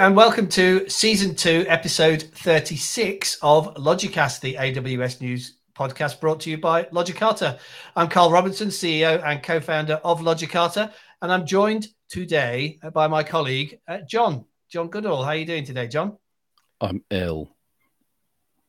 [0.00, 6.50] and welcome to season two, episode 36 of Logicast, the AWS News podcast brought to
[6.50, 7.58] you by Logicata.
[7.94, 10.90] I'm Karl Robinson, CEO and co founder of Logicata,
[11.20, 14.46] and I'm joined today by my colleague, uh, Jon.
[14.70, 15.22] Jon Goodall.
[15.22, 16.16] How are you doing today, Jon?
[16.80, 17.54] I'm ill.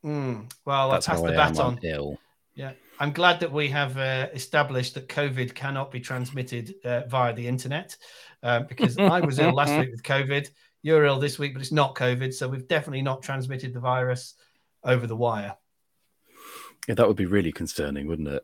[0.04, 1.54] Mm, well, That's I passed how the I am.
[1.54, 1.74] baton.
[1.76, 2.20] I'm ill.
[2.56, 7.34] Yeah, I'm glad that we have uh, established that COVID cannot be transmitted uh, via
[7.34, 7.96] the internet
[8.44, 10.50] uh, because I was ill last week with COVID.
[10.84, 12.34] You're ill this week, but it's not COVID.
[12.34, 14.36] So we've definitely not transmitted the virus
[14.84, 15.56] over the wire.
[16.88, 18.44] Yeah, that would be really concerning, wouldn't it?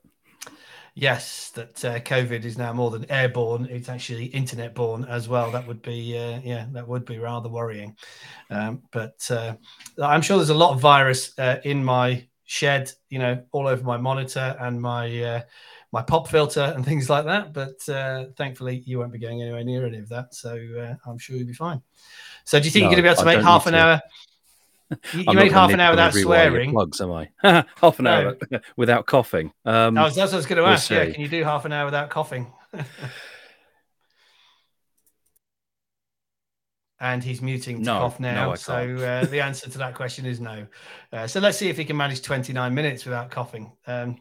[0.94, 5.52] Yes, that uh, COVID is now more than airborne; it's actually internet-borne as well.
[5.52, 7.96] That would be, uh, yeah, that would be rather worrying.
[8.50, 9.54] Um, but uh,
[10.02, 13.84] I'm sure there's a lot of virus uh, in my shed, you know, all over
[13.84, 15.42] my monitor and my uh,
[15.92, 17.54] my pop filter and things like that.
[17.54, 21.20] But uh, thankfully, you won't be going anywhere near any of that, so uh, I'm
[21.20, 21.82] sure you'll be fine.
[22.48, 23.74] So, do you think No, you're going to be able to I make half an
[23.74, 23.80] to.
[23.80, 24.02] hour?
[25.12, 26.72] You, you made half an hour without swearing.
[26.72, 27.30] Plugs, am I?
[27.76, 28.38] half an hour
[28.78, 29.52] without coughing.
[29.66, 30.90] Um, I was, that's what I was going to we'll ask.
[30.90, 32.48] Yeah, can you do half an hour without coughing?
[37.02, 38.52] and he's muting to No, cough now.
[38.52, 40.68] I so uh, the answer to that question is no.
[41.12, 43.74] Uh, so let's see if he can manage 29 minutes without coughing.
[43.88, 44.20] Um,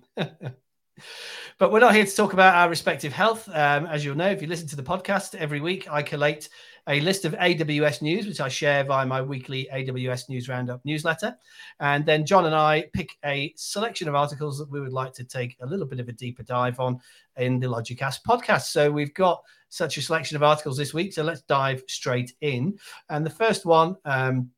[1.59, 3.49] but we're not here to talk about our respective health.
[3.49, 6.49] Um, as you'll know, if you listen to the podcast every week, I collate
[6.89, 11.37] a list of AWS news, which I share via my weekly AWS News Roundup newsletter.
[11.81, 15.25] And then Jon and I pick a selection of articles that we would like to
[15.25, 17.01] take a little bit of a deeper dive on
[17.37, 18.67] in the Logicast podcast.
[18.67, 21.13] So we've got such a selection of articles this week.
[21.13, 22.79] So let's dive straight in.
[23.09, 24.51] And the first one um,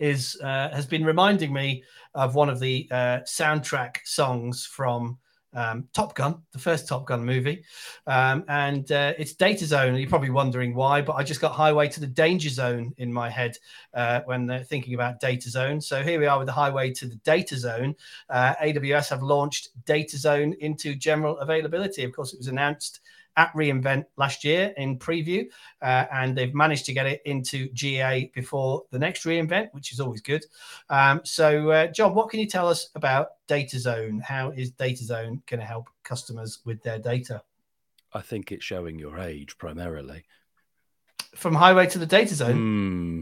[0.00, 5.18] is uh, has been reminding me of one of the uh, soundtrack songs from
[5.54, 7.64] um, Top Gun, the first Top Gun movie,
[8.06, 9.96] um, and uh, it's Data Zone.
[9.96, 13.30] You're probably wondering why, but I just got Highway to the Danger Zone in my
[13.30, 13.56] head
[13.94, 15.80] uh, when thinking about Data Zone.
[15.80, 17.94] So here we are with the Highway to the Data Zone.
[18.28, 22.04] Uh, AWS have launched Data Zone into general availability.
[22.04, 23.00] Of course, it was announced
[23.36, 25.46] at reInvent last year in preview,
[25.82, 30.00] uh, and they've managed to get it into GA before the next reInvent, which is
[30.00, 30.44] always good.
[30.88, 34.20] Um, so, uh, Jon, what can you tell us about Data Zone?
[34.20, 37.42] How is Data Zone going to help customers with their data?
[38.12, 40.24] I think it's showing your age primarily.
[41.34, 43.20] From Highway to the Data Zone, Hmm.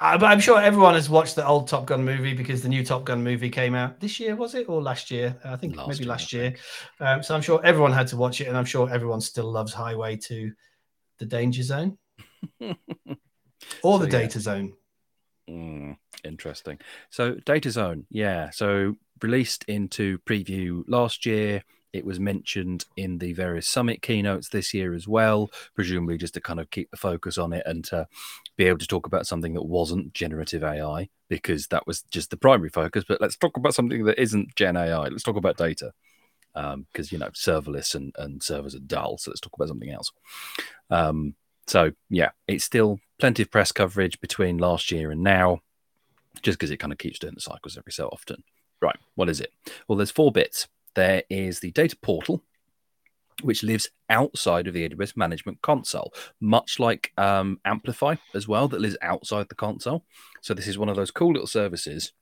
[0.00, 2.84] uh, but I'm sure everyone has watched the old Top Gun movie because the new
[2.84, 5.36] Top Gun movie came out this year, was it, or last year?
[5.44, 6.54] I think Last maybe year, last year.
[7.00, 9.72] Um, so I'm sure everyone had to watch it, and I'm sure everyone still loves
[9.72, 10.52] Highway to
[11.18, 11.98] the Danger Zone
[12.60, 14.08] or the So, yeah.
[14.08, 14.72] Data Zone.
[15.48, 16.78] Mm, interesting.
[17.10, 18.50] So, Data Zone, yeah.
[18.50, 21.62] So, released into preview last year.
[21.92, 26.40] It was mentioned in the various summit keynotes this year as well, presumably just to
[26.40, 28.06] kind of keep the focus on it and to
[28.56, 32.36] be able to talk about something that wasn't generative AI, because that was just the
[32.36, 33.04] primary focus.
[33.06, 35.08] But let's talk about something that isn't Gen AI.
[35.08, 35.92] Let's talk about data.
[36.54, 39.16] Because, you know, serverless and, and servers are dull.
[39.16, 40.12] So, let's talk about something else.
[40.90, 41.34] Um,
[41.66, 45.60] so, yeah, it's still plenty of press coverage between last year and now,
[46.42, 48.44] just because it kind of keeps doing the cycles every so often.
[48.82, 49.52] Right, what is it?
[49.88, 50.68] Well, there's four bits.
[50.94, 52.42] There is the data portal,
[53.42, 58.80] which lives outside of the AWS Management Console, much like um, Amplify as well, that
[58.80, 60.04] lives outside the console.
[60.40, 62.12] So, this is one of those cool little services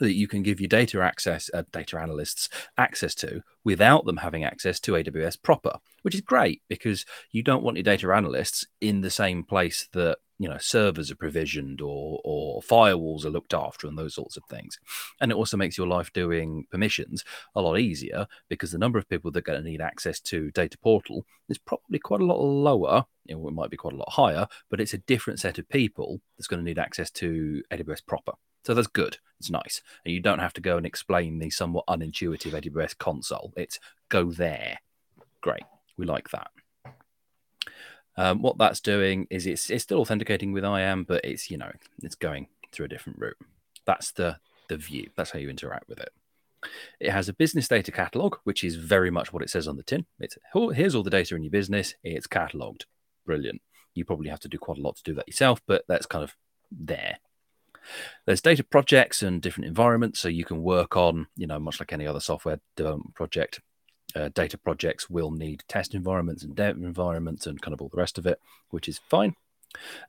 [0.00, 4.44] that you can give your data access, uh, data analysts access to without them having
[4.44, 9.00] access to AWS proper, which is great because you don't want your data analysts in
[9.00, 13.86] the same place that you know servers are provisioned or or firewalls are looked after
[13.86, 14.78] and those sorts of things.
[15.20, 17.24] And it also makes your life doing permissions
[17.54, 20.50] a lot easier because the number of people that are going to need access to
[20.50, 23.06] data portal is probably quite a lot lower.
[23.26, 26.46] It might be quite a lot higher, but it's a different set of people that's
[26.46, 28.32] going to need access to AWS proper.
[28.64, 29.18] So that's good.
[29.38, 29.82] It's nice.
[30.04, 33.52] And you don't have to go and explain the somewhat unintuitive AWS console.
[33.56, 33.78] It's
[34.08, 34.78] go there.
[35.40, 35.64] Great.
[35.96, 36.48] We like that.
[38.16, 41.72] Um, what that's doing is it's it's still authenticating with IAM, but it's you know
[42.02, 43.38] it's going through a different route.
[43.84, 45.10] That's the the view.
[45.16, 46.10] That's how you interact with it.
[47.00, 49.82] It has a business data catalog, which is very much what it says on the
[49.82, 50.06] tin.
[50.20, 51.94] It's "Oh, here's all the data in your business.
[52.02, 52.84] It's cataloged.
[53.26, 53.60] Brilliant.
[53.94, 56.24] You probably have to do quite a lot to do that yourself, but that's kind
[56.24, 56.36] of
[56.70, 57.18] there.
[58.26, 61.92] There's data projects and different environments, so you can work on, you know, much like
[61.92, 63.60] any other software development project.
[64.14, 67.96] Uh, data projects will need test environments and dev environments and kind of all the
[67.96, 68.40] rest of it,
[68.70, 69.34] which is fine.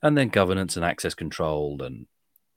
[0.02, 2.06] And then governance and access control and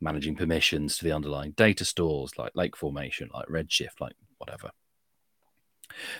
[0.00, 4.70] managing permissions to the underlying data stores like Lake Formation, like Redshift, like whatever.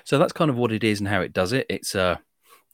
[0.05, 1.67] So that's kind of what it is and how it does it.
[1.69, 2.21] It's a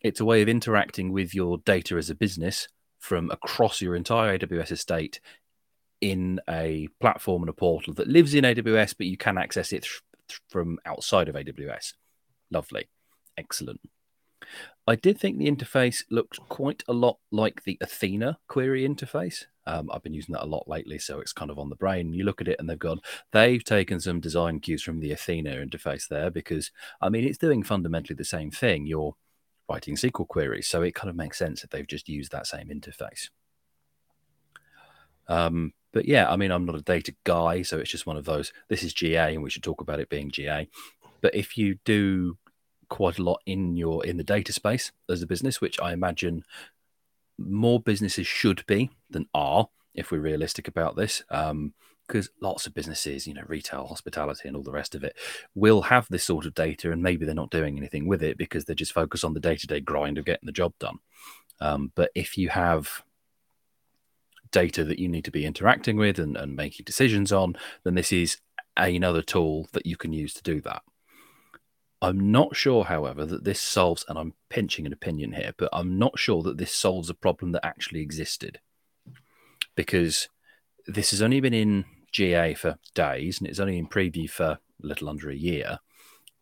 [0.00, 2.68] it's a way of interacting with your data as a business
[2.98, 5.20] from across your entire AWS estate
[6.00, 9.82] in a platform and a portal that lives in AWS, but you can access it
[10.28, 11.94] th- from outside of AWS.
[12.54, 12.88] Lovely.
[13.36, 13.80] Excellent.
[14.86, 19.46] I did think the interface looked quite a lot like the Athena query interface.
[19.66, 22.12] Um, I've been using that a lot lately, so it's kind of on the brain.
[22.12, 23.00] You look at it and they've gone,
[23.32, 26.70] they've taken some design cues from the Athena interface there because,
[27.00, 28.86] I mean, it's doing fundamentally the same thing.
[28.86, 29.16] You're
[29.68, 32.68] writing SQL queries, so it kind of makes sense that they've just used that same
[32.68, 33.30] interface.
[35.26, 38.26] Um, but yeah, I mean, I'm not a data guy, so it's just one of
[38.26, 38.52] those.
[38.68, 40.68] This is GA, and we should talk about it being GA.
[41.22, 42.36] But if you do
[42.94, 46.44] quite a lot in your in the data space as a business, which I imagine
[47.36, 51.24] more businesses should be than are, if we're realistic about this.
[51.28, 51.74] Um,
[52.06, 55.16] because lots of businesses, you know, retail, hospitality, and all the rest of it,
[55.54, 58.64] will have this sort of data, and maybe they're not doing anything with it because
[58.64, 60.98] they're just focused on the day-to-day grind of getting the job done.
[61.60, 63.02] Um, but if you have
[64.52, 68.12] data that you need to be interacting with and, and making decisions on, then this
[68.12, 68.36] is
[68.76, 70.82] another tool that you can use to do that.
[72.04, 75.98] I'm not sure, however, that this solves, and I'm pinching an opinion here, but I'm
[75.98, 78.60] not sure that this solves a problem that actually existed.
[79.74, 80.28] Because
[80.86, 84.58] this has only been in GA for days and it's only in preview for a
[84.80, 85.78] little under a year.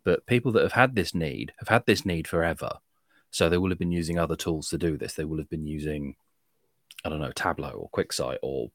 [0.02, 2.78] But people that have had this need have had this need forever.
[3.30, 5.14] So they will have been using other tools to do this.
[5.14, 6.16] They will have been using,
[7.04, 8.72] I don't know, Tableau or QuickSight or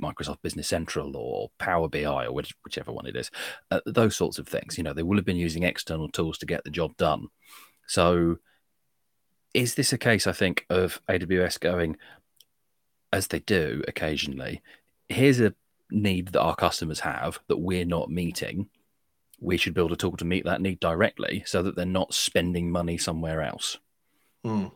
[0.00, 3.30] Microsoft Business Central or Power BI or which, whichever one it is,
[3.70, 4.76] uh, those sorts of things.
[4.76, 7.28] You know, they will have been using external tools to get the job done.
[7.86, 8.38] So,
[9.52, 11.96] is this a case, I think, of AWS going,
[13.12, 14.62] as they do occasionally,
[15.08, 15.54] here's a
[15.90, 18.68] need that our customers have that we're not meeting.
[19.40, 22.70] We should build a tool to meet that need directly so that they're not spending
[22.70, 23.78] money somewhere else.
[24.44, 24.70] Mm.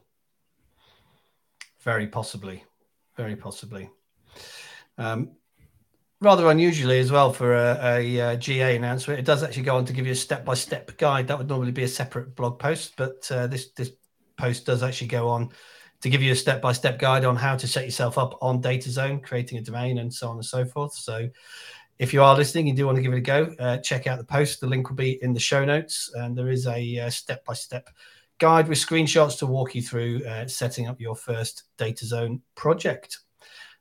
[1.81, 2.65] Very possibly.
[3.17, 3.91] Very possibly.
[4.99, 5.33] Um,
[6.21, 9.21] rather unusually as well for a, a, a, GA announcement.
[9.21, 11.29] It does actually go on to give you a step-by-step guide.
[11.29, 13.91] That would normally be a separate blog post, but uh, this this
[14.37, 15.51] post does actually go on
[16.01, 19.59] to give you a step-by-step guide on how to set yourself up on DataZone, creating
[19.59, 20.95] a domain, and so on and so forth.
[20.95, 21.29] So.
[21.97, 24.19] If you are listening, you do want to give it a go, uh, check out
[24.19, 24.61] the post.
[24.61, 27.89] The link will be in the show notes, and there is a uh, step-by-step
[28.39, 33.21] guide with screenshots to walk you through uh, setting up your first DataZone project.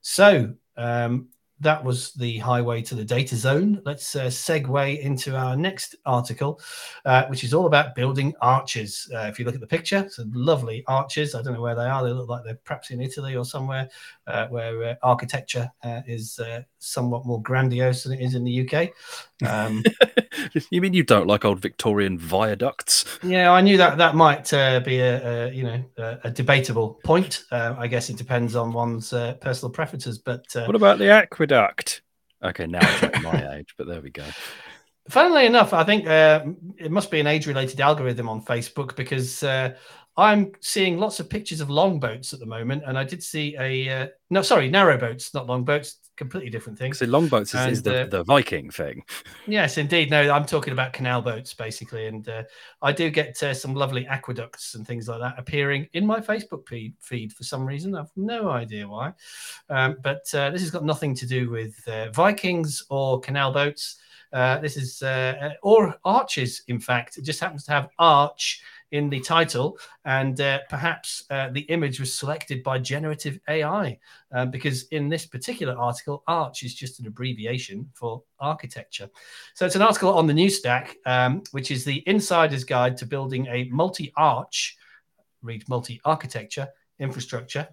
[0.01, 1.29] So, um,
[1.63, 3.81] that was the highway to the data zone.
[3.85, 6.59] Let's uh, segue into our next article,
[7.05, 9.09] uh, which is all about building arches.
[9.13, 11.35] Uh, if you look at the picture, some lovely arches.
[11.35, 12.03] I don't know where they are.
[12.03, 13.89] They look like they're perhaps in Italy or somewhere
[14.27, 16.39] uh, where uh, architecture uh, is
[16.79, 18.89] somewhat more grandiose than it is in the UK.
[19.47, 19.83] Um,
[20.69, 23.05] you mean you don't like old Victorian viaducts?
[23.23, 24.49] Yeah, I knew that that might
[24.83, 27.43] be a, a, you know a, a debatable point.
[27.51, 30.17] I guess it depends on one's personal preferences.
[30.17, 32.01] But what about the aqueduct?
[32.43, 34.25] Okay, now I'm my age, but there we go.
[35.09, 36.45] Funnily enough, I think uh,
[36.77, 39.75] it must be an age-related algorithm on Facebook because uh,
[40.15, 43.89] I'm seeing lots of pictures of longboats at the moment, and I did see a
[44.03, 46.94] uh, no, sorry, narrow boats, not longboats, completely different thing.
[46.94, 49.04] So longboats is, and, is the, uh, the Viking thing.
[49.48, 50.10] Yes, indeed.
[50.10, 52.44] No, I'm talking about canal boats basically, and uh,
[52.81, 56.68] I do get uh, some lovely aqueducts and things like that appearing in my Facebook
[56.68, 57.95] feed, feed for some reason.
[57.95, 59.13] I've no idea why,
[59.69, 63.98] um, but uh, this has got nothing to do with uh, Vikings or canal boats.
[64.32, 65.03] Uh, this is
[65.62, 66.63] or arches.
[66.67, 71.50] In fact, it just happens to have arch in the title, and uh, perhaps uh,
[71.50, 73.97] the image was selected by generative AI,
[74.31, 79.09] um, because in this particular article, Arch is just an abbreviation for architecture.
[79.55, 83.07] So it's an article on the New Stack, um, which is the insider's guide to
[83.07, 84.77] building a multi-arch,
[85.41, 86.67] read multi-architecture
[87.00, 87.67] infrastructure.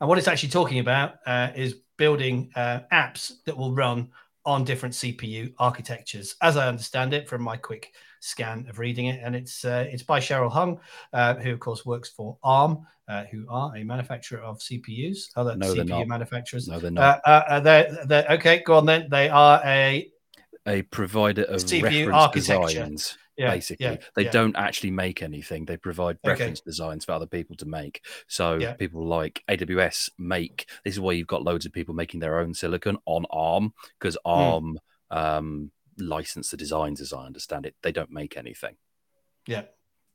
[0.00, 4.10] And what it's actually talking about uh, is building uh, apps that will run
[4.44, 9.20] on different CPU architectures, as I understand it from my quick scan of reading it,
[9.22, 10.80] and it's uh, it's by Cheryl Hung,
[11.12, 15.56] uh, who of course works for ARM, uh, who are a manufacturer of CPUs, other
[15.56, 16.68] no, CPU manufacturers.
[16.68, 17.20] No, they're not.
[17.26, 18.62] Uh, uh, they're, they're, okay.
[18.64, 19.08] Go on then.
[19.10, 20.10] They are a
[20.66, 22.66] a provider of CPU architecture.
[22.66, 23.18] designs.
[23.36, 24.30] Yeah, basically, yeah, they yeah.
[24.30, 25.64] don't actually make anything.
[25.64, 26.66] They provide reference okay.
[26.66, 28.04] designs for other people to make.
[28.26, 30.68] So people like AWS make.
[30.84, 34.18] This is why you've got loads of people making their own silicon on ARM because
[34.24, 34.30] hmm.
[34.30, 34.78] ARM
[35.10, 35.16] mm.
[35.16, 37.74] um, license the designs, as I understand it.
[37.82, 38.76] They don't make anything.
[39.46, 39.62] Yeah.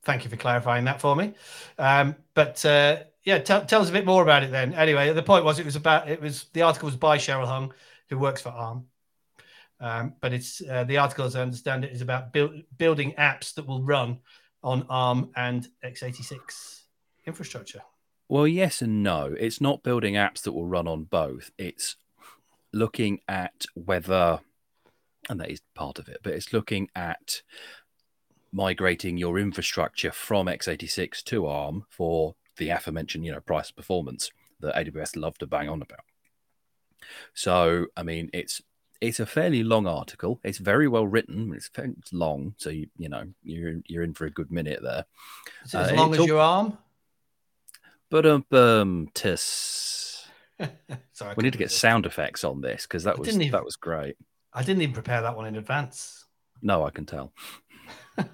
[0.04, 1.34] Thank you for clarifying that for me.
[1.78, 4.72] Um, but uh, yeah, tell, tell us a bit more about it then.
[4.72, 7.74] Anyway, the point was it was about it was the article was by Cheryl Hung,
[8.08, 8.86] who works for ARM.
[9.80, 13.54] Um, but it's uh, the article, as I understand it, is about build, building apps
[13.54, 14.18] that will run
[14.62, 16.82] on ARM and x86
[17.26, 17.82] infrastructure.
[18.28, 19.34] Well, yes and no.
[19.38, 21.50] It's not building apps that will run on both.
[21.58, 21.96] It's
[22.72, 24.40] looking at whether,
[25.28, 27.42] and that is part of it, but it's looking at
[28.52, 34.30] migrating your infrastructure from x86 to ARM for the aforementioned, you know, price performance
[34.60, 36.00] that AWS love to bang on about.
[37.34, 38.62] So, I mean, it's
[39.00, 40.40] it's a fairly long article.
[40.44, 41.52] It's very well written.
[41.54, 45.04] It's, it's long, so you you know you're you're in for a good minute there.
[45.64, 46.78] Is it as uh, long as your arm?
[48.10, 50.26] But um, um tis.
[51.12, 53.76] Sorry, we need to get sound effects on this because that was even, that was
[53.76, 54.16] great.
[54.52, 56.24] I didn't even prepare that one in advance.
[56.62, 57.32] No, I can tell.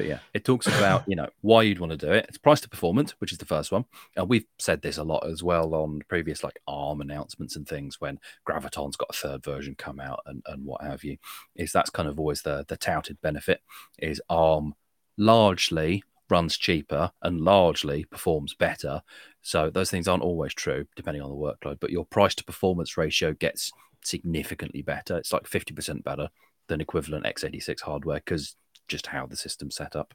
[0.00, 2.24] but yeah, it talks about you know why you'd want to do it.
[2.26, 3.84] It's price to performance, which is the first one,
[4.16, 8.00] and we've said this a lot as well on previous like ARM announcements and things
[8.00, 11.18] when Graviton's got a third version come out and, and what have you.
[11.54, 13.60] Is that's kind of always the the touted benefit
[13.98, 14.74] is ARM
[15.18, 19.02] largely runs cheaper and largely performs better.
[19.42, 22.96] So those things aren't always true depending on the workload, but your price to performance
[22.96, 23.70] ratio gets
[24.02, 25.18] significantly better.
[25.18, 26.30] It's like 50% better
[26.68, 28.56] than equivalent x86 hardware because
[28.88, 30.14] just how the system's set up,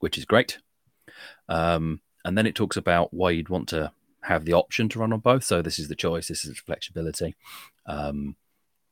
[0.00, 0.58] which is great.
[1.48, 5.12] Um, and then it talks about why you'd want to have the option to run
[5.12, 5.44] on both.
[5.44, 7.34] So this is the choice, this is flexibility,
[7.84, 8.36] because um,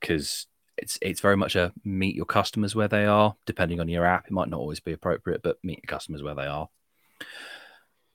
[0.03, 3.37] it's it's very much a meet your customers where they are.
[3.47, 6.35] Depending on your app, it might not always be appropriate, but meet your customers where
[6.35, 6.69] they are.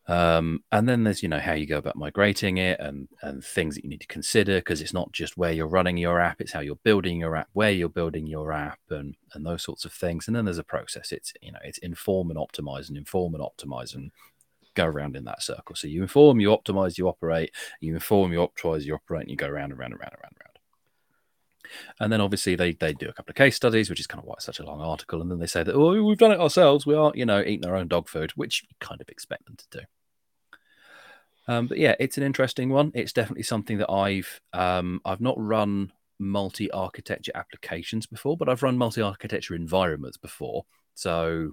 [0.08, 3.76] Um, and then there's you know how you go about migrating it and and things
[3.76, 6.52] that you need to consider because it's not just where you're running your app, it's
[6.52, 9.94] how you're building your app, where you're building your app, and and those sorts of
[9.94, 10.28] things.
[10.28, 11.12] And then there's a process.
[11.14, 14.12] It's you know it's inform and optimize and inform and optimize and
[14.76, 15.76] go around in that circle.
[15.76, 17.52] So you inform, you optimize, you operate.
[17.80, 20.22] You inform, you optimize, you operate, and you go around and around and around and
[20.24, 20.43] around.
[22.00, 24.26] And then obviously they they do a couple of case studies, which is kind of
[24.26, 25.22] why it's such a long article.
[25.22, 26.86] And then they say that oh we've done it ourselves.
[26.86, 29.56] We are you know eating our own dog food, which you kind of expect them
[29.58, 29.86] to do.
[31.48, 32.92] Um, but yeah, it's an interesting one.
[32.94, 38.78] It's definitely something that I've um, I've not run multi-architecture applications before, but I've run
[38.78, 40.66] multi-architecture environments before.
[40.96, 41.52] So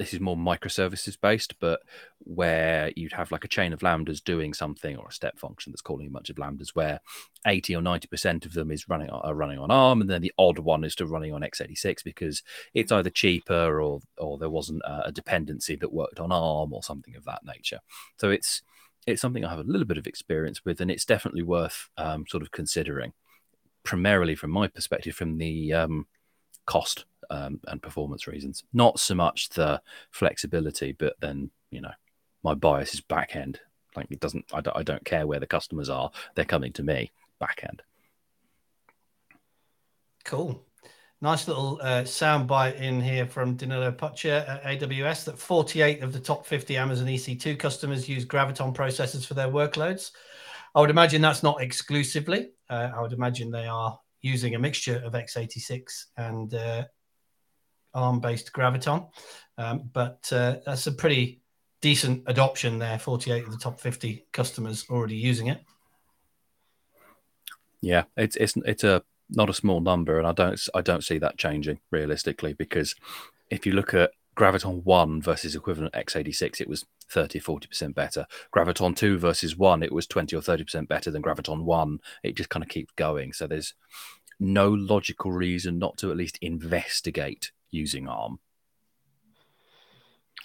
[0.00, 1.82] this is more microservices based, but
[2.20, 5.82] where you'd have like a chain of lambdas doing something or a step function that's
[5.82, 7.00] calling a bunch of lambdas, where
[7.46, 10.58] 80 or 90% of them is running are running on ARM, and then the odd
[10.58, 12.42] one is to running on x86 because
[12.72, 17.14] it's either cheaper or or there wasn't a dependency that worked on ARM or something
[17.14, 17.80] of that nature.
[18.16, 18.62] So it's
[19.06, 22.24] it's something I have a little bit of experience with, and it's definitely worth um,
[22.26, 23.12] sort of considering,
[23.84, 26.06] primarily from my perspective, from the um,
[26.64, 28.64] cost um, and performance reasons.
[28.72, 31.92] Not so much the flexibility, but then you know,
[32.42, 33.60] my bias is back end.
[33.96, 34.44] Like it doesn't.
[34.52, 36.10] I don't, I don't care where the customers are.
[36.34, 37.82] They're coming to me back end.
[40.24, 40.64] Cool.
[41.22, 46.14] Nice little uh, sound bite in here from Danilo Poccia at AWS that 48 of
[46.14, 50.12] the top 50 Amazon EC2 customers use Graviton processors for their workloads.
[50.74, 52.52] I would imagine that's not exclusively.
[52.70, 56.84] Uh, I would imagine they are using a mixture of x86 and uh,
[57.94, 59.08] ARM based Graviton.
[59.58, 61.40] Um, but uh, that's a pretty
[61.80, 65.62] decent adoption there 48 of the top 50 customers already using it.
[67.80, 71.18] Yeah, it's it's it's a not a small number, and I don't I don't see
[71.18, 72.94] that changing realistically because
[73.48, 78.26] if you look at Graviton 1 versus equivalent x86, it was 30 40% better.
[78.54, 81.98] Graviton 2 versus 1, it was 20 or 30% better than Graviton 1.
[82.22, 83.32] It just kind of keeps going.
[83.32, 83.74] So there's
[84.38, 88.38] no logical reason not to at least investigate using ARM.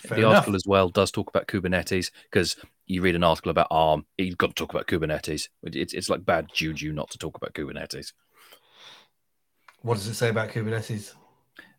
[0.01, 0.36] Fair the enough.
[0.36, 4.38] article as well does talk about Kubernetes because you read an article about ARM, you've
[4.38, 5.50] got to talk about Kubernetes.
[5.63, 8.13] It's, it's like bad juju not to talk about Kubernetes.
[9.82, 11.13] What does it say about Kubernetes?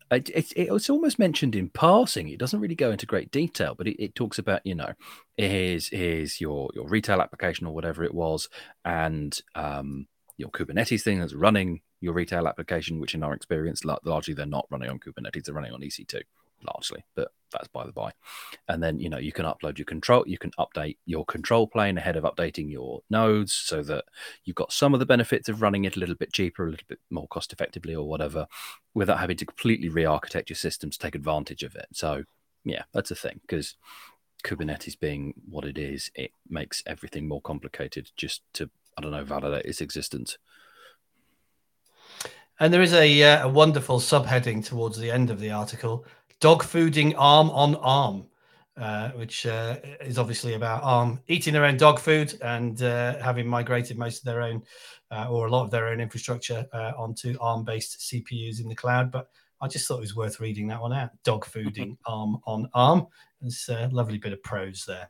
[0.09, 2.29] It, it, it's almost mentioned in passing.
[2.29, 4.93] It doesn't really go into great detail, but it, it talks about you know,
[5.35, 8.47] here's here's your your retail application or whatever it was,
[8.85, 14.33] and um, your Kubernetes thing that's running your retail application, which in our experience, largely
[14.33, 16.21] they're not running on Kubernetes, they're running on EC2
[16.65, 18.11] largely, but that's by the by.
[18.67, 21.97] And then you know you can upload your control, you can update your control plane
[21.97, 24.05] ahead of updating your nodes, so that
[24.43, 26.87] you've got some of the benefits of running it a little bit cheaper, a little
[26.87, 28.47] bit more cost effectively, or whatever,
[28.93, 31.87] without having to completely re-architect your system to take advantage of it.
[31.93, 32.23] So
[32.63, 33.75] yeah, that's a thing because
[34.43, 39.23] Kubernetes being what it is, it makes everything more complicated just to I don't know
[39.23, 40.37] validate its existence.
[42.59, 46.05] And there is a, uh, a wonderful subheading towards the end of the article
[46.39, 48.25] dog fooding arm on arm,
[48.77, 53.47] uh, which uh, is obviously about arm eating their own dog food and uh, having
[53.47, 54.63] migrated most of their own
[55.11, 58.75] uh, or a lot of their own infrastructure uh, onto arm based CPUs in the
[58.75, 59.11] cloud.
[59.11, 59.29] But
[59.61, 61.11] I just thought it was worth reading that one out.
[61.23, 63.07] Dog fooding arm on arm.
[63.41, 65.09] It's a lovely bit of prose there.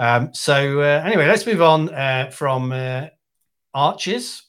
[0.00, 3.06] Um, so uh, anyway, let's move on uh, from uh,
[3.72, 4.42] arches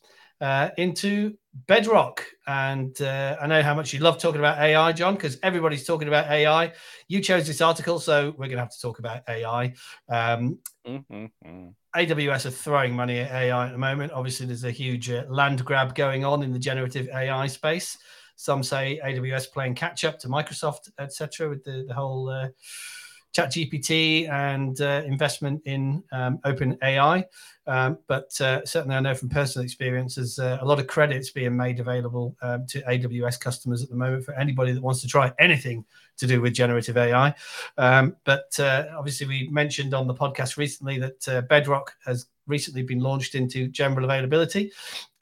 [0.46, 1.36] uh, into
[1.66, 2.24] bedrock.
[2.46, 6.08] And uh, I know how much you love talking about AI, Jon, because everybody's talking
[6.08, 6.72] about AI.
[7.08, 9.74] You chose this article, so we're going to have to talk about AI.
[10.08, 11.70] Um, mm-hmm.
[11.96, 14.12] AWS are throwing money at AI at the moment.
[14.12, 17.98] Obviously, there's a huge uh, land grab going on in the generative AI space.
[18.36, 22.30] Some say AWS playing catch up to Microsoft, etc., with the, the whole
[23.38, 27.26] uh, ChatGPT and uh, investment in um, OpenAI.
[27.68, 31.32] Um, but uh, certainly, I know from personal experience, there's uh, a lot of credits
[31.32, 35.08] being made available um, to AWS customers at the moment for anybody that wants to
[35.08, 35.84] try anything
[36.18, 37.34] to do with generative AI.
[37.78, 42.84] Um, but uh, obviously, we mentioned on the podcast recently that uh, Bedrock has recently
[42.84, 44.72] been launched into general availability.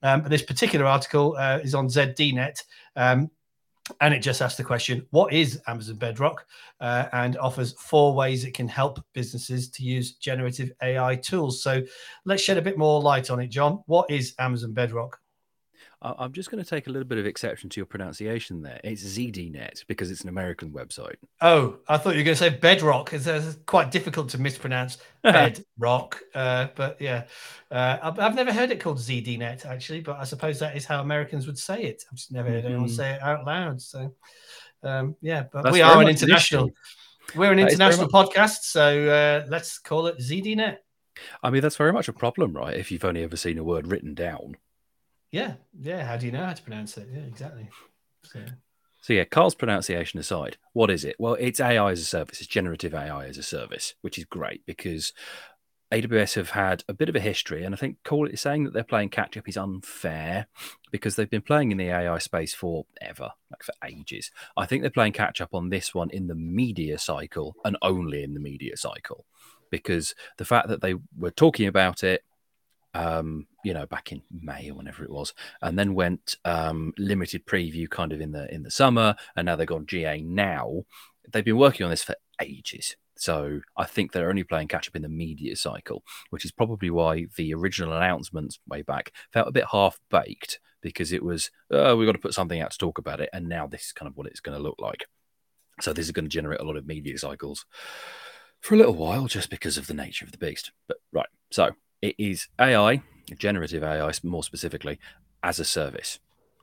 [0.01, 2.61] Um, but this particular article uh, is on ZDNet.
[3.99, 6.45] And it just asks the question what is amazon bedrock?
[6.79, 11.61] Uh, and offers four ways it can help businesses to use generative ai tools.
[11.61, 11.81] So
[12.25, 13.83] let's shed a bit more light on it Jon.
[13.85, 15.19] What is amazon bedrock
[16.03, 18.79] I'm just going to take a little bit of exception to your pronunciation there.
[18.83, 21.15] It's ZDNet because it's an American website.
[21.41, 23.13] Oh, I thought you were going to say Bedrock.
[23.13, 26.19] It's, uh, quite difficult to mispronounce Bedrock.
[26.35, 27.23] Uh, but yeah,
[27.71, 31.47] uh, I've, never heard it called ZDNet actually, but I suppose that is how Americans
[31.47, 32.03] would say it.
[32.11, 32.95] I've just never heard anyone mm-hmm.
[32.95, 33.81] say it out loud.
[33.81, 34.13] So
[34.83, 36.71] um, yeah, but That's we are an international.
[37.35, 40.77] We're an international podcast, so uh, let's call it ZDNet.
[41.41, 42.75] I mean, that's very much a problem, right?
[42.75, 44.57] If you've only ever seen a word written down.
[45.33, 46.05] Yeah, yeah.
[46.05, 47.09] How do you know how to pronounce it?
[47.11, 47.67] Yeah, exactly.
[48.21, 48.39] So,
[49.01, 51.15] so yeah, Karl's pronunciation aside, what is it?
[51.17, 52.39] Well, it's AI as a service.
[52.39, 55.11] It's generative AI as a service, which is great because
[55.91, 58.73] AWS have had a bit of a history, and I think Carl is saying that
[58.73, 60.45] they're playing catch up is unfair
[60.91, 64.29] because they've been playing in the AI space for ever, like for ages.
[64.55, 68.23] I think they're playing catch up on this one in the media cycle and only
[68.23, 69.25] in the media cycle
[69.71, 72.23] because the fact that they were talking about it
[72.93, 77.45] um, you know, back in May or whenever it was, and then went um, limited
[77.45, 80.83] preview kind of in the in the summer, and now they've gone GA now.
[81.31, 82.95] They've been working on this for ages.
[83.15, 86.89] So I think they're only playing catch up in the media cycle, which is probably
[86.89, 91.95] why the original announcements way back felt a bit half baked because it was, oh,
[91.95, 93.29] we've got to put something out to talk about it.
[93.31, 95.05] And now this is kind of what it's going to look like.
[95.79, 97.65] So this is going to generate a lot of media cycles
[98.59, 100.71] for a little while just because of the nature of the beast.
[100.87, 101.29] But right.
[101.51, 101.71] So
[102.03, 103.01] it is AI,
[103.37, 104.99] generative AI more specifically,
[105.41, 106.19] as a service.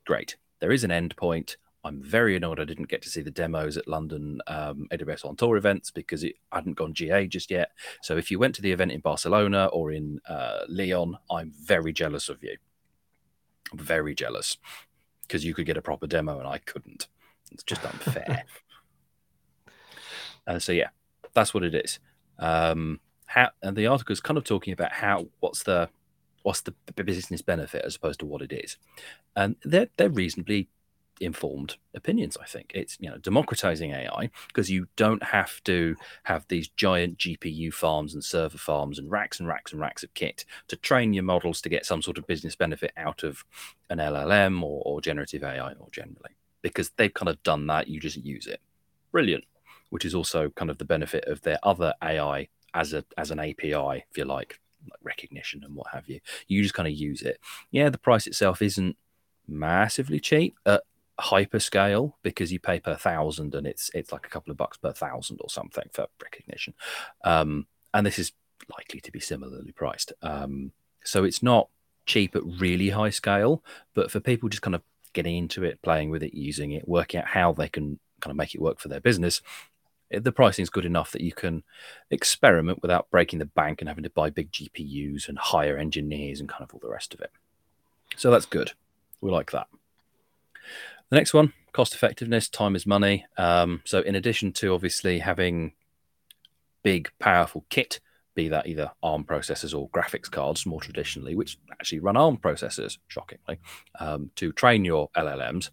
[0.06, 0.36] Great.
[0.60, 1.56] There is an endpoint.
[1.82, 5.36] I'm very annoyed I didn't get to see the demos at London um, AWS on
[5.36, 7.70] tour events because it hadn't gone GA just yet.
[8.02, 11.94] So if you went to the event in Barcelona or in uh, Lyon, I'm very
[11.94, 12.58] jealous of you.
[13.74, 14.58] very jealous
[15.22, 17.08] because you could get a proper demo and I couldn't.
[17.52, 18.44] It's just unfair.
[20.46, 20.88] uh, so yeah,
[21.32, 21.98] that's what it is.
[22.38, 23.00] Um,
[23.30, 25.88] how and the article is kind of talking about how what's the
[26.42, 28.76] what's the business benefit as opposed to what it is,
[29.36, 30.68] and they're they're reasonably
[31.20, 32.36] informed opinions.
[32.42, 37.18] I think it's you know democratizing AI because you don't have to have these giant
[37.18, 41.12] GPU farms and server farms and racks and racks and racks of kit to train
[41.12, 43.44] your models to get some sort of business benefit out of
[43.90, 47.86] an LLM or, or generative AI or generally because they've kind of done that.
[47.86, 48.60] You just use it.
[49.12, 49.44] Brilliant.
[49.90, 53.38] Which is also kind of the benefit of their other AI as a as an
[53.38, 56.20] API, if you like, like Rekognition and what have you.
[56.48, 57.38] You just kind of use it.
[57.70, 58.96] Yeah, the price itself isn't
[59.46, 60.82] massively cheap at
[61.20, 64.92] hyperscale because you pay per thousand and it's it's like a couple of bucks per
[64.92, 66.74] thousand or something for Rekognition.
[67.24, 68.32] Um, and this is
[68.76, 70.12] likely to be similarly priced.
[70.22, 70.72] Um,
[71.04, 71.68] so it's not
[72.06, 73.62] cheap at really high scale,
[73.94, 77.20] but for people just kind of getting into it, playing with it, using it, working
[77.20, 79.42] out how they can kind of make it work for their business,
[80.10, 81.62] the pricing is good enough that you can
[82.10, 86.48] experiment without breaking the bank and having to buy big GPUs and hire engineers and
[86.48, 87.30] kind of all the rest of it.
[88.16, 88.72] So that's good.
[89.20, 89.68] We like that.
[91.10, 93.26] The next one, cost effectiveness, time is money.
[93.36, 95.72] Um, so in addition to obviously having
[96.82, 98.00] big, powerful kit,
[98.34, 102.98] be that either ARM processors or graphics cards more traditionally, which actually run ARM processors,
[103.08, 103.58] shockingly,
[103.98, 105.70] um, to train your LLMs,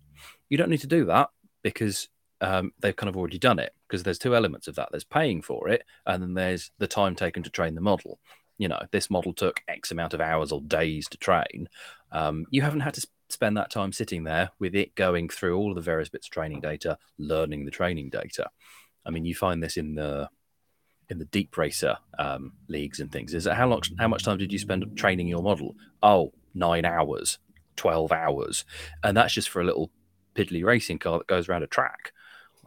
[0.50, 1.30] you don't need to do that
[1.62, 2.10] because
[2.41, 4.89] um, they've kind of already done it because there's two elements of that.
[4.91, 8.19] There's paying for it, and then there's the time taken to train the model.
[8.58, 11.69] You know, this model took X amount of hours or days to train.
[12.12, 15.69] Um, you haven't had to spend that time sitting there with it going through all
[15.69, 18.50] of the various bits of training data, learning the training data.
[19.06, 20.30] I mean, you find this in the
[21.10, 23.34] in the DeepRacer um, leagues and things.
[23.34, 25.76] Is that how much how much time did you spend training your model?
[26.04, 27.39] Oh, nine hours,
[27.76, 28.65] twelve hours,
[29.04, 29.91] and that's just for a little
[30.36, 32.12] piddly racing car that goes around a track.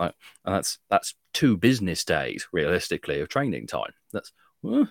[0.01, 0.15] Right?
[0.47, 3.93] And that's that's two business days realistically of training time.
[4.13, 4.33] That's
[4.63, 4.89] Well,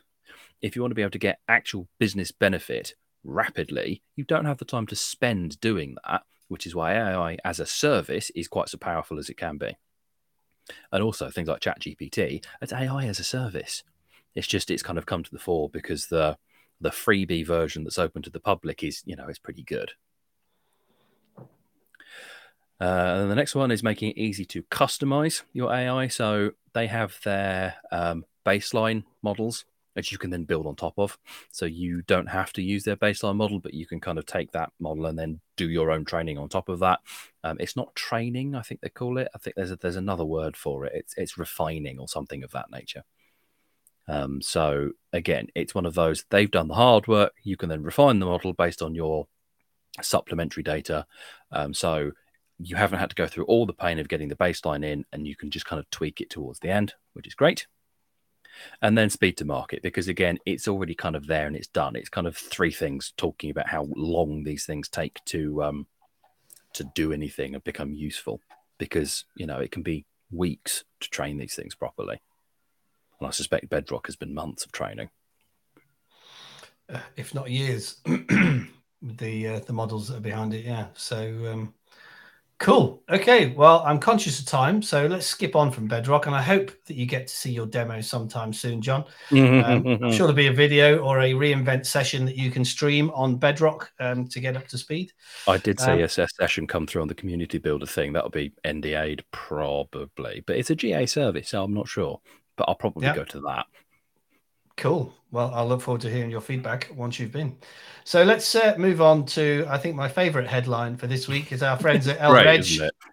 [0.61, 2.93] if you want to be able to get actual business benefit
[3.23, 7.59] rapidly, you don't have the time to spend doing that, which is why AI as
[7.59, 9.75] a service is quite so powerful as it can be.
[10.91, 13.83] And also things like ChatGPT, it's AI as a service.
[14.35, 16.37] It's just it's kind of come to the fore because the
[16.79, 19.91] the freebie version that's open to the public is, you know, it's pretty good.
[22.81, 26.07] Uh, and the next one is making it easy to customize your AI.
[26.07, 29.65] So they have their um, baseline models
[29.99, 31.17] which you can then build on top of.
[31.51, 34.53] So you don't have to use their baseline model, but you can kind of take
[34.53, 36.99] that model and then do your own training on top of that.
[37.43, 39.27] Um, it's not training, I think they call it.
[39.35, 40.93] I think there's a, there's another word for it.
[40.95, 43.03] It's it's refining or something of that nature.
[44.07, 46.23] Um, so again, it's one of those.
[46.29, 47.33] They've done the hard work.
[47.43, 49.27] You can then refine the model based on your
[50.01, 51.05] supplementary data.
[51.51, 52.11] Um, so
[52.59, 55.25] you haven't had to go through all the pain of getting the baseline in, and
[55.25, 57.67] you can just kind of tweak it towards the end, which is great.
[58.81, 61.95] And then speed to market because again it's already kind of there and it's done.
[61.95, 65.87] It's kind of three things talking about how long these things take to um
[66.73, 68.41] to do anything and become useful
[68.77, 72.21] because you know it can be weeks to train these things properly.
[73.19, 75.09] And i suspect bedrock has been months of training.
[76.91, 78.01] Uh, if not years
[79.01, 80.87] the uh, the models that are behind it yeah.
[80.95, 81.19] So
[81.51, 81.73] um
[82.59, 83.01] Cool.
[83.09, 83.53] Okay.
[83.53, 86.97] Well, I'm conscious of time, so let's skip on from Bedrock, and I hope that
[86.97, 89.05] you get to see your demo sometime soon, Jon.
[89.31, 93.11] Um, I'm sure there'll be a video or a reinvent session that you can stream
[93.11, 95.13] on Bedrock um, to get up to speed.
[95.47, 98.11] I did see um, a session come through on the community builder thing.
[98.11, 102.19] That'll be NDA'd probably, but it's a GA service, so I'm not sure.
[102.57, 103.15] But I'll probably yeah.
[103.15, 103.67] go to that.
[104.75, 105.13] Cool.
[105.31, 107.55] Well, I'll look forward to hearing your feedback once you've been.
[108.03, 111.61] So let's uh, move on to I think my favourite headline for this week is
[111.61, 112.65] our friends at El Reg.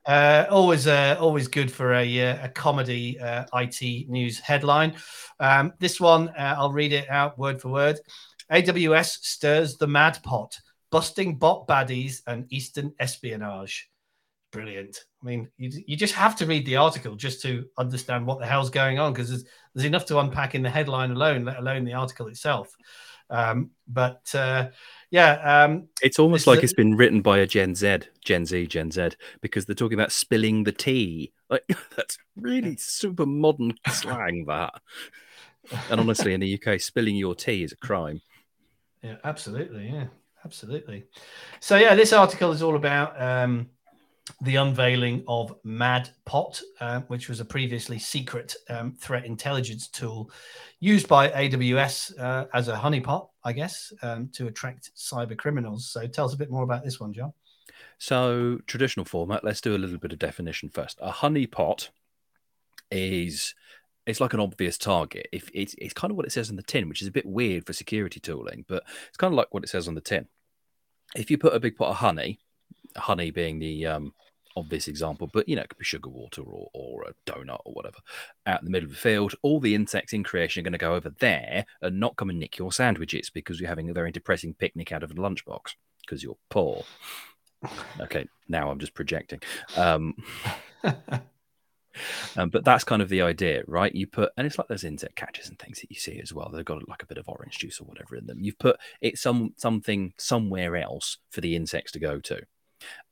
[0.06, 4.94] Uh, always, uh, always good for a, uh, a comedy uh, IT news headline.
[5.40, 7.98] Um, this one, uh, I'll read it out word for word.
[8.50, 10.58] AWS stirs the mad pot,
[10.90, 13.90] busting bot baddies and Eastern espionage
[14.56, 15.04] brilliant.
[15.26, 18.46] I mean, you, you just have to read the article just to understand what the
[18.46, 21.84] hell's going on because there's, there's enough to unpack in the headline alone, let alone
[21.84, 22.72] the article itself.
[23.28, 24.68] Um, but uh,
[25.10, 26.62] yeah, um, it's almost like a...
[26.62, 29.10] it's been written by a Gen Z, Gen Z, Gen Z,
[29.40, 31.32] because they're talking about spilling the tea.
[31.50, 31.64] Like
[31.96, 34.44] that's really super modern slang.
[34.46, 34.74] That,
[35.90, 38.22] and honestly, in the UK, spilling your tea is a crime.
[39.02, 39.88] Yeah, absolutely.
[39.88, 40.06] Yeah,
[40.44, 41.06] absolutely.
[41.58, 43.20] So yeah, this article is all about.
[43.20, 43.70] Um,
[44.42, 50.30] the unveiling of MadPot, uh, which was a previously secret um, threat intelligence tool
[50.80, 55.88] used by AWS uh, as a honeypot, I guess, um, to attract cyber criminals.
[55.88, 57.32] So tell us a bit more about this one, Jon.
[57.98, 60.98] So, traditional format, let's do a little bit of definition first.
[61.00, 61.88] A honeypot
[62.90, 63.54] is
[64.06, 65.28] it's like an obvious target.
[65.32, 67.26] If it's, it's kind of what it says on the tin, which is a bit
[67.26, 70.26] weird for security tooling, but it's kind of like what it says on the tin.
[71.14, 72.38] If you put a big pot of honey
[72.98, 74.12] honey being the um,
[74.56, 77.72] obvious example, but you know, it could be sugar water or, or a donut or
[77.72, 77.98] whatever
[78.46, 79.34] out in the middle of the field.
[79.42, 82.38] All the insects in creation are going to go over there and not come and
[82.38, 86.22] nick your sandwiches because you're having a very depressing picnic out of a lunchbox because
[86.22, 86.84] you're poor.
[88.00, 89.40] Okay, now I'm just projecting.
[89.76, 90.14] Um,
[92.36, 93.94] um, but that's kind of the idea, right?
[93.94, 96.50] You put, and it's like those insect catches and things that you see as well.
[96.52, 98.38] They've got like a bit of orange juice or whatever in them.
[98.40, 102.42] You've put it some something somewhere else for the insects to go to.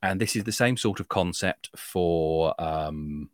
[0.03, 3.31] And this is the same sort of concept for um,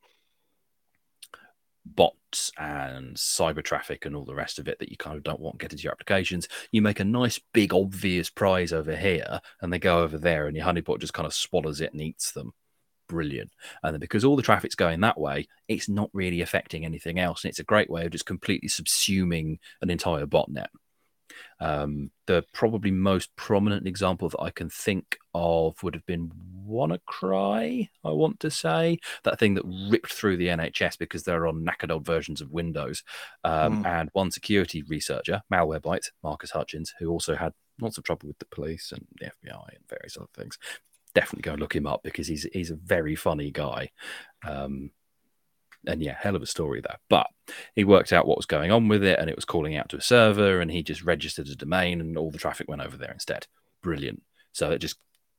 [1.84, 5.40] bots and cyber traffic and all the rest of it that you kind of don't
[5.40, 6.48] want to get into your applications.
[6.70, 10.56] You make a nice, big, obvious prize over here, and they go over there, and
[10.56, 12.52] your honeypot just kind of swallows it and eats them.
[13.08, 13.50] Brilliant.
[13.82, 17.42] And then because all the traffic's going that way, it's not really affecting anything else.
[17.42, 20.68] And it's a great way of just completely subsuming an entire botnet.
[21.60, 26.32] Um, the probably most prominent example that I can think of would have been
[26.66, 28.98] WannaCry, I want to say.
[29.24, 33.02] That thing that ripped through the NHS because they're on knackered old versions of Windows.
[33.44, 33.86] Um, mm.
[33.86, 38.46] And one security researcher, Malwarebytes, Marcus Hutchins, who also had lots of trouble with the
[38.46, 40.58] police and the FBI and various other things.
[41.14, 43.90] Definitely go and look him up because he's he's a very funny guy.
[44.46, 44.92] Um,
[45.86, 46.98] and yeah, hell of a story there.
[47.08, 47.26] But
[47.74, 49.96] he worked out what was going on with it, and it was calling out to
[49.96, 53.12] a server, and he just registered a domain, and all the traffic went over there
[53.12, 53.46] instead.
[53.82, 54.22] Brilliant.
[54.52, 54.96] So it just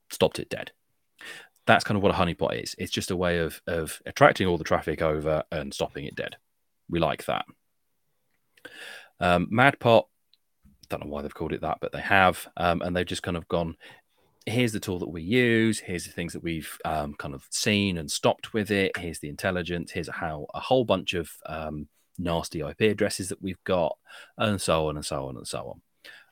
[0.10, 0.72] stopped it dead.
[1.68, 2.76] That's kind of what a honeypot is.
[2.78, 6.38] It's just a way of of attracting all the traffic over and stopping it dead.
[6.90, 7.46] We like that.
[9.20, 10.06] Um, MadPot,
[10.90, 13.38] don't know why they've called it that, but they have, um, and they've just kind
[13.38, 13.78] of gone
[14.46, 17.98] here's the tool that we use here's the things that we've um, kind of seen
[17.98, 21.88] and stopped with it here's the intelligence here's how a whole bunch of um,
[22.22, 23.98] nasty IP addresses that we've got,
[24.38, 25.82] and so on and so on and so on.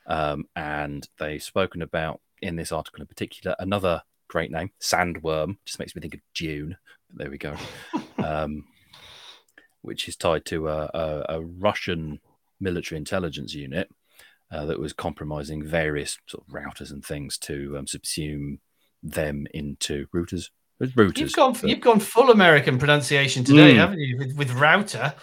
[0.08, 5.80] Um, and they've spoken about in this article in particular another great name, Sandworm, just
[5.80, 6.78] makes me think of Dune.
[7.14, 7.56] There we go.
[8.24, 8.66] um,
[9.82, 12.20] which is tied to a, a, a Russian
[12.60, 13.90] military intelligence unit
[14.52, 18.60] uh, that was compromising various sort of routers and things to um, subsume
[19.04, 20.50] them into routers.
[20.82, 21.18] Routers.
[21.18, 21.70] You've gone, but...
[21.70, 23.78] you've gone full American pronunciation today, mm.
[23.78, 24.18] haven't you?
[24.18, 25.14] With, with router.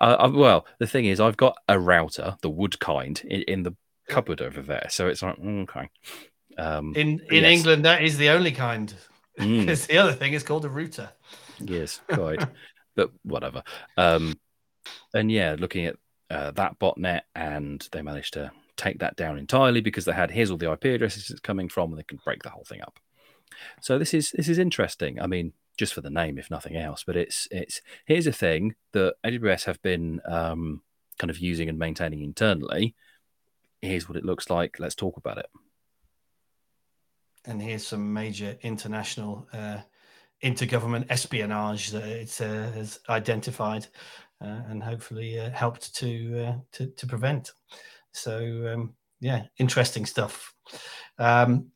[0.00, 3.62] Uh, uh, well, the thing is, I've got a router, the wood kind, in, in
[3.62, 3.76] the
[4.08, 4.86] cupboard over there.
[4.90, 5.90] So it's like, mm, okay.
[6.58, 7.52] Um, in in yes.
[7.52, 8.92] England, that is the only kind.
[9.36, 9.86] Because mm.
[9.86, 11.10] the other thing is called a router.
[11.60, 12.44] Yes, quite.
[12.96, 13.62] but whatever.
[13.96, 14.38] Um,
[15.14, 15.96] and yeah, looking at
[16.30, 18.50] uh, that botnet, and they managed to
[18.82, 21.90] take that down entirely because they had here's all the IP addresses it's coming from,
[21.90, 22.98] and they can break the whole thing up.
[23.80, 25.20] So this is this is interesting.
[25.20, 28.74] I mean, just for the name, if nothing else, but it's it's here's a thing
[28.92, 30.82] that AWS have been um,
[31.18, 32.94] kind of using and maintaining internally.
[33.80, 34.78] Here's what it looks like.
[34.78, 35.46] Let's talk about it.
[37.44, 39.78] And here's some major international uh,
[40.42, 43.86] intergovernment espionage that it uh, has identified
[44.40, 47.50] uh, and hopefully uh, helped to, uh, to, to prevent.
[48.12, 50.54] So um, yeah, interesting stuff.
[51.18, 51.66] Um,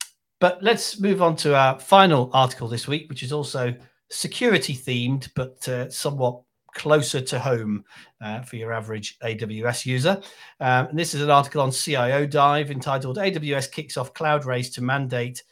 [0.40, 3.74] but let's move on to our final article this week, which is also
[4.10, 6.42] security themed, but uh, somewhat
[6.74, 7.82] closer to home
[8.20, 10.20] uh, for your average AWS user.
[10.60, 14.68] Um, and this is an article on CIO Dive entitled AWS Kicks Off Cloud Race
[14.70, 15.42] to Mandate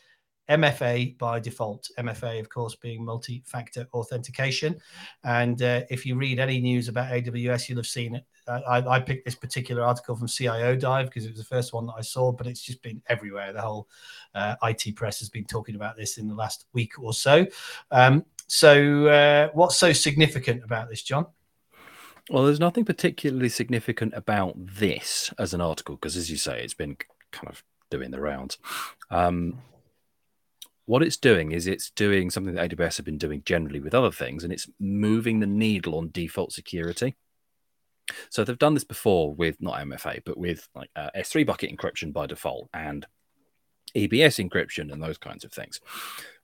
[0.51, 1.89] MFA by default.
[1.99, 4.77] MFA, of course, being multi factor authentication.
[5.25, 8.25] And uh, if you read any news about AWS, you'll have seen it.
[8.47, 11.87] I, I, picked this particular article from CIO Dive because it was the first one
[11.87, 13.53] that I saw, but it's just been everywhere.
[13.53, 13.89] The whole
[14.35, 17.47] uh, IT press has been talking about this in the last week or so.
[17.91, 21.27] Um, so, uh, what's so significant about this, Jon?
[22.31, 26.75] Well, there's nothing particularly significant about this as an article because, as you say, it's
[26.75, 26.97] been
[27.33, 28.59] kind of doing the rounds.
[29.11, 29.61] Um,
[30.87, 34.11] what it's doing is it's doing something that AWS have been doing generally with other
[34.11, 37.15] things, and it's moving the needle on default security.
[38.31, 42.13] So they've done this before with not MFA, but with like uh, S3 bucket encryption
[42.13, 43.07] by default and
[43.97, 45.81] EBS encryption and those kinds of things,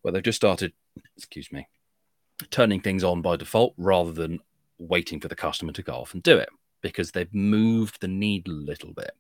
[0.03, 0.73] where they've just started,
[1.17, 1.69] excuse me,
[2.51, 4.41] turning things on by default rather than
[4.79, 6.49] waiting for the customer to go off and do it
[6.83, 9.13] because they've moved the needle a little bit.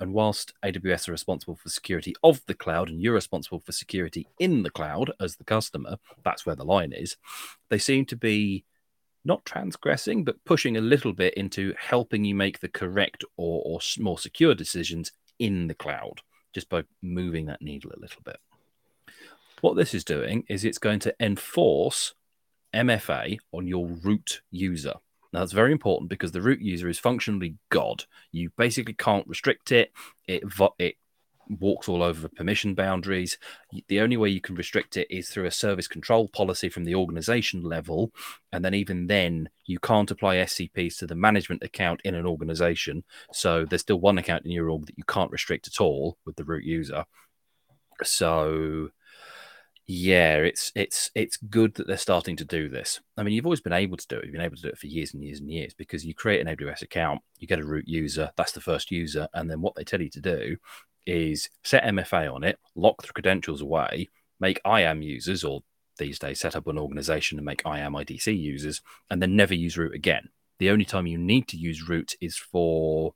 [0.00, 4.28] And whilst AWS are responsible for security of the cloud and you're responsible for security
[4.38, 7.16] in the cloud as the customer, that's where the line is,
[7.70, 8.64] they seem to be
[9.26, 13.80] not transgressing, but pushing a little bit into helping you make the correct or, or
[13.98, 16.22] more secure decisions in the cloud,
[16.54, 18.38] just by moving that needle a little bit.
[19.60, 22.14] What this is doing is it's going to enforce
[22.74, 24.94] MFA on your root user.
[25.32, 28.04] Now, that's very important because the root user is functionally God.
[28.32, 29.92] You basically can't restrict it.
[30.26, 30.44] It
[30.78, 30.96] it
[31.48, 33.38] walks all over permission boundaries.
[33.88, 36.94] The only way you can restrict it is through a service control policy from the
[36.94, 38.12] organization level.
[38.52, 43.04] And then, even then, you can't apply SCPs to the management account in an organization.
[43.32, 46.36] So, there's still one account in your org that you can't restrict at all with
[46.36, 47.04] the root user.
[48.02, 48.90] So,
[49.88, 53.00] yeah, it's it's it's good that they're starting to do this.
[53.16, 54.24] I mean, you've always been able to do it.
[54.24, 56.44] You've been able to do it for years and years and years because you create
[56.44, 59.76] an AWS account, you get a root user, that's the first user, and then what
[59.76, 60.56] they tell you to do
[61.06, 64.08] is set MFA on it, lock the credentials away,
[64.40, 65.62] make IAM users, or
[65.98, 69.78] these days set up an organization and make IAM IDC users, and then never use
[69.78, 70.28] root again.
[70.58, 73.14] The only time you need to use root is for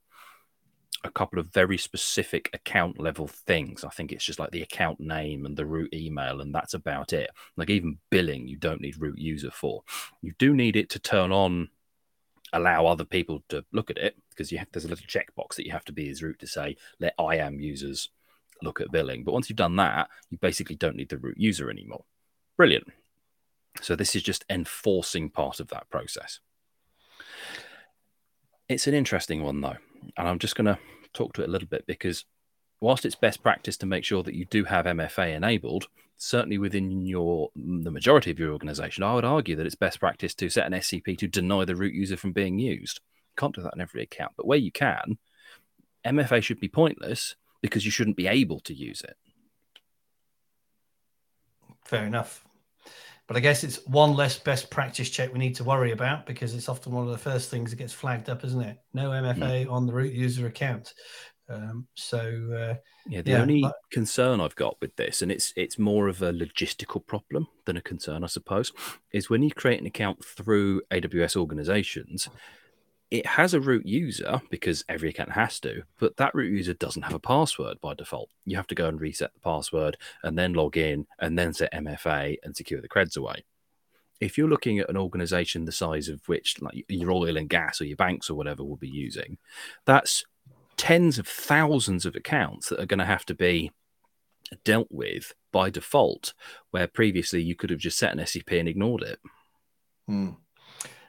[1.03, 3.85] a couple of very specific account level things.
[3.85, 7.13] I think it's just like the account name and the root email, and that's about
[7.13, 7.31] it.
[7.57, 9.83] Like even billing, you don't need root user for.
[10.21, 11.71] You do need it to turn on,
[12.53, 15.67] allow other people to look at it because you have, there's a little checkbox that
[15.67, 18.09] you have to be as root to say let IAM users
[18.63, 19.23] look at billing.
[19.23, 22.05] But once you've done that, you basically don't need the root user anymore.
[22.57, 22.87] Brilliant.
[23.83, 26.41] So this is just enforcing part of that process.
[28.67, 29.77] It's an interesting one though
[30.17, 30.79] and I'm just going to
[31.13, 32.25] talk to it a little bit because
[32.81, 37.05] whilst it's best practice to make sure that you do have MFA enabled, certainly within
[37.05, 40.67] your the majority of your organization, I would argue that it's best practice to set
[40.67, 43.01] an SCP to deny the root user from being used.
[43.41, 45.17] Can't do that in every account, but where you can,
[46.07, 49.17] MFA should be pointless because you shouldn't be able to use it.
[51.87, 52.45] Fair enough.
[53.27, 56.55] But I guess it's one less best practice check we need to worry about because
[56.55, 58.77] it's often one of the first things that gets flagged up, isn't it?
[58.93, 59.71] No MFA mm.
[59.71, 60.93] on the root user account.
[61.49, 62.75] Um, so uh,
[63.09, 63.77] yeah, the yeah, only but...
[63.91, 67.81] concern I've got with this, and it's it's more of a logistical problem than a
[67.81, 68.73] concern, I suppose,
[69.13, 72.29] is when you create an account through AWS organizations,
[73.11, 77.03] it has a root user because every account has to, but that root user doesn't
[77.03, 78.31] have a password by default.
[78.45, 81.73] You have to go and reset the password and then log in and then set
[81.73, 83.45] MFA and secure the creds away.
[84.21, 87.81] If you're looking at an organization the size of which like your oil and gas
[87.81, 89.39] or your banks or whatever will be using,
[89.87, 90.25] that's
[90.77, 93.73] tens of thousands of accounts that are going to have to be
[94.65, 96.33] dealt with by default,
[96.71, 99.19] where previously you could have just set an SCP and ignored it.
[100.07, 100.31] Hmm.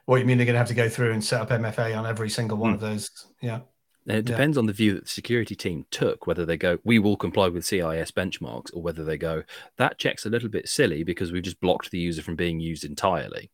[0.05, 2.05] What you mean they're going to have to go through and set up MFA on
[2.05, 2.75] every single one mm.
[2.75, 3.09] of those?
[3.41, 3.61] Yeah.
[4.07, 4.61] It depends yeah.
[4.61, 7.65] on the view that the security team took, whether they go, we will comply with
[7.65, 9.43] CIS benchmarks, or whether they go,
[9.77, 12.83] that check's a little bit silly because we've just blocked the user from being used
[12.83, 13.51] entirely.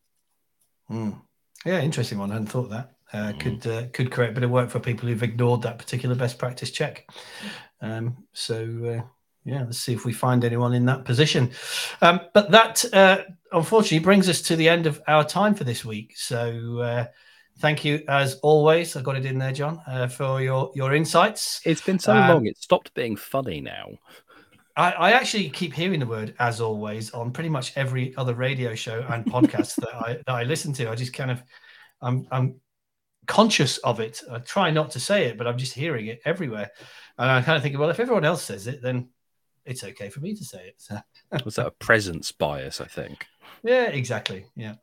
[0.89, 1.19] Mm.
[1.65, 2.31] Yeah, interesting one.
[2.31, 2.91] I hadn't thought that.
[3.12, 3.39] Uh, mm.
[3.39, 6.38] Could uh, could create a bit of work for people who've ignored that particular best
[6.38, 7.10] practice check.
[7.81, 9.07] Um, so uh,
[9.47, 11.51] yeah, let's see if we find anyone in that position.
[12.01, 13.19] Um, but that uh,
[13.53, 16.17] unfortunately brings us to the end of our time for this week.
[16.17, 17.05] So uh,
[17.60, 18.97] thank you as always.
[18.97, 21.62] I got it in there, Jon, uh, for your your insights.
[21.63, 23.88] It's been so um, long; it stopped being funny now.
[24.75, 28.75] I, I, actually keep hearing the word "as always" on pretty much every other radio
[28.75, 30.89] show and podcast that I that I listen to.
[30.91, 31.41] I just kind of,
[32.01, 32.60] I'm I'm
[33.27, 34.21] conscious of it.
[34.29, 36.69] I try not to say it, but I'm just hearing it everywhere,
[37.17, 39.07] and I kind of think, well, if everyone else says it, then
[39.67, 40.75] it's okay for me to say it.
[40.77, 40.97] So.
[41.45, 42.82] Was that a presence bias?
[42.82, 43.25] I think.
[43.63, 44.45] Yeah, exactly.
[44.56, 44.75] Yeah.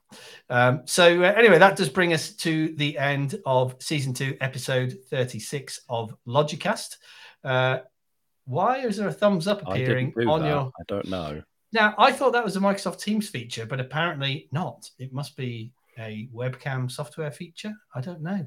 [0.51, 4.97] Um, so uh, anyway, that does bring us to the end of season two, episode
[5.11, 6.97] thirty-six of Logicast.
[7.43, 7.79] Uh,
[8.47, 10.49] why is there a thumbs up appearing on that.
[10.49, 10.71] your?
[10.79, 11.43] I don't know.
[11.73, 14.89] Now, I thought that was a Microsoft Teams feature, but apparently not.
[14.99, 17.73] It must be a webcam software feature.
[17.95, 18.47] I don't know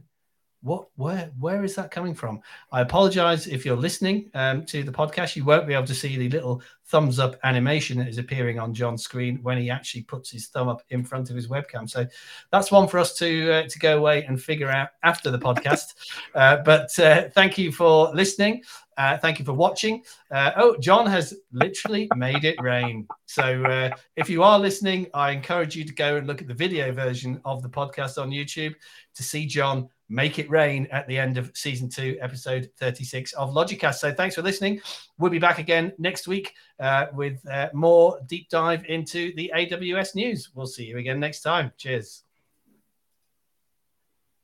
[0.68, 2.42] what where where is that coming from?
[2.72, 5.36] I apologize if you're listening um, to the podcast.
[5.36, 8.74] You won't be able to see the little thumbs up animation that is appearing on
[8.74, 11.90] Jon's screen when he actually puts his thumb up in front of his webcam.
[11.90, 12.06] So
[12.52, 15.94] that's one for us to uh, to go away and figure out after the podcast.
[16.36, 18.62] Uh, but uh, thank you for listening.
[18.98, 20.04] Uh, thank you for watching.
[20.32, 23.08] Uh, oh, Jon has literally made it rain.
[23.26, 26.54] So uh, if you are listening, I encourage you to go and look at the
[26.54, 28.76] video version of the podcast on YouTube
[29.16, 33.52] to see Jon make it rain at the end of season two, episode 36 of
[33.52, 33.96] Logicast.
[33.96, 34.82] So thanks for listening.
[35.18, 40.16] We'll be back again next week uh, with uh, more deep dive into the AWS
[40.16, 40.50] news.
[40.54, 41.72] We'll see you again next time.
[41.78, 42.27] Cheers.